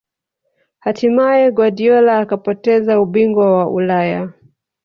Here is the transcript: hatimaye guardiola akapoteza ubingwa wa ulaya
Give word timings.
hatimaye 0.83 1.45
guardiola 1.57 2.13
akapoteza 2.23 2.99
ubingwa 3.03 3.45
wa 3.57 3.65
ulaya 3.77 4.21